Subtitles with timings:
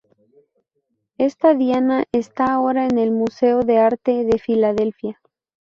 [1.19, 5.21] Esta Diana está ahora en el Museo de Arte de Filadelfia.